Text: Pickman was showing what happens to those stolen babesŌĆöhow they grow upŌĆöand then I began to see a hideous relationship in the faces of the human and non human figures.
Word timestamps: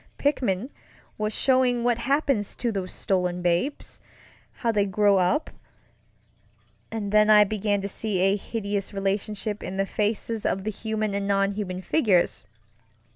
Pickman 0.17 0.71
was 1.15 1.31
showing 1.31 1.83
what 1.83 1.99
happens 1.99 2.55
to 2.55 2.71
those 2.71 2.91
stolen 2.91 3.43
babesŌĆöhow 3.43 4.73
they 4.73 4.87
grow 4.87 5.17
upŌĆöand 6.89 7.11
then 7.11 7.29
I 7.29 7.43
began 7.43 7.81
to 7.81 7.87
see 7.87 8.17
a 8.21 8.35
hideous 8.35 8.95
relationship 8.95 9.61
in 9.61 9.77
the 9.77 9.85
faces 9.85 10.43
of 10.43 10.63
the 10.63 10.71
human 10.71 11.13
and 11.13 11.27
non 11.27 11.51
human 11.51 11.83
figures. 11.83 12.45